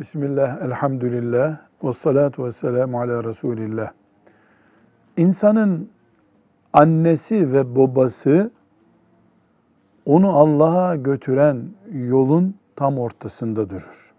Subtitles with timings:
[0.00, 3.92] Bismillah, elhamdülillah, ve salatu ve selamu ala Resulillah.
[5.16, 5.90] İnsanın
[6.72, 8.50] annesi ve babası
[10.06, 11.62] onu Allah'a götüren
[11.92, 14.14] yolun tam ortasında durur.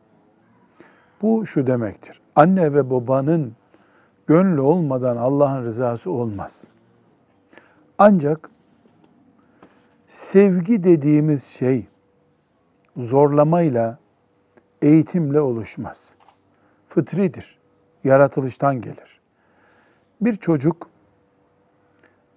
[1.21, 2.21] Bu şu demektir.
[2.35, 3.55] Anne ve babanın
[4.27, 6.63] gönlü olmadan Allah'ın rızası olmaz.
[7.97, 8.49] Ancak
[10.07, 11.87] sevgi dediğimiz şey
[12.97, 13.97] zorlamayla,
[14.81, 16.13] eğitimle oluşmaz.
[16.89, 17.57] Fıtridir.
[18.03, 19.19] Yaratılıştan gelir.
[20.21, 20.89] Bir çocuk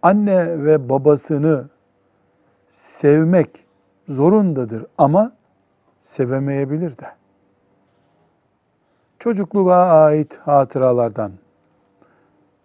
[0.02, 1.68] anne ve babasını
[2.70, 3.64] sevmek
[4.08, 5.32] zorundadır ama
[6.02, 7.06] sevemeyebilir de.
[9.18, 11.32] Çocukluğa ait hatıralardan,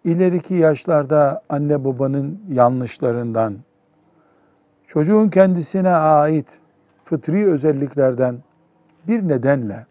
[0.04, 3.56] ileriki yaşlarda anne babanın yanlışlarından,
[4.86, 6.60] çocuğun kendisine ait
[7.04, 8.38] fıtri özelliklerden
[9.08, 9.86] bir nedenle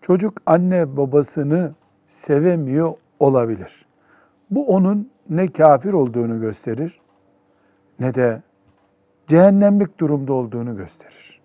[0.00, 1.74] çocuk anne babasını
[2.08, 3.86] sevemiyor olabilir.
[4.50, 7.00] Bu onun ne kafir olduğunu gösterir
[8.00, 8.42] ne de
[9.28, 11.40] cehennemlik durumda olduğunu gösterir.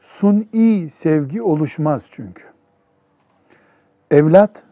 [0.00, 2.42] Suni sevgi oluşmaz çünkü.
[4.10, 4.64] Evlat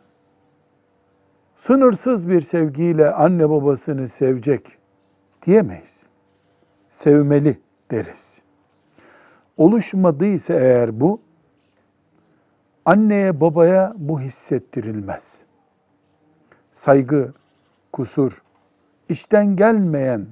[1.57, 4.79] sınırsız bir sevgiyle anne babasını sevecek
[5.47, 6.07] diyemeyiz.
[6.89, 7.61] Sevmeli
[7.91, 8.44] deriz
[9.57, 11.21] oluşmadıysa eğer bu,
[12.85, 15.39] anneye babaya bu hissettirilmez.
[16.73, 17.33] Saygı,
[17.93, 18.43] kusur,
[19.09, 20.27] içten gelmeyen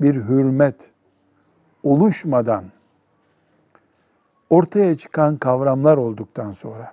[0.00, 0.90] bir hürmet
[1.82, 2.64] oluşmadan
[4.50, 6.92] ortaya çıkan kavramlar olduktan sonra,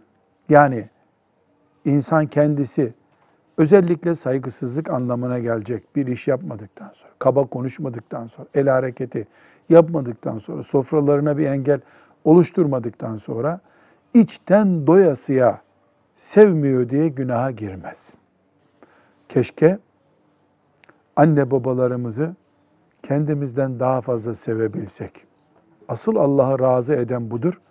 [0.50, 0.90] yani
[1.86, 2.94] insan kendisi
[3.62, 9.28] özellikle saygısızlık anlamına gelecek bir iş yapmadıktan sonra, kaba konuşmadıktan sonra, el hareketi
[9.70, 11.80] yapmadıktan sonra, sofralarına bir engel
[12.24, 13.60] oluşturmadıktan sonra
[14.14, 15.62] içten doyasıya
[16.16, 18.14] sevmiyor diye günaha girmez.
[19.30, 19.80] Keşke
[21.16, 22.36] anne babalarımızı
[23.04, 25.26] kendimizden daha fazla sevebilsek.
[25.88, 27.62] Asıl Allah'ı razı eden budur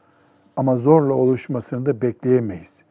[0.57, 2.83] ama zorla oluşmasını da bekleyemeyiz.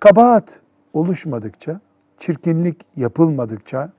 [0.00, 0.60] Kabahat
[0.92, 1.80] oluşmadıkça,
[2.18, 3.90] çirkinlik yapılmadıkça,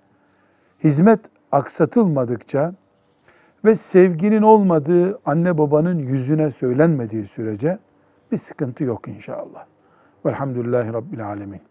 [0.83, 1.19] hizmet
[1.51, 2.73] aksatılmadıkça
[3.65, 7.79] ve sevginin olmadığı anne babanın yüzüne söylenmediği sürece
[8.31, 9.65] bir sıkıntı yok inşallah.
[10.25, 11.68] Velhamdülillahi Rabbil Alemin.